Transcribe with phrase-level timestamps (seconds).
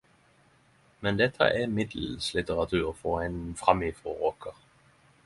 [1.05, 4.57] Men dette er middels litteratur frå ein framifrå rockar.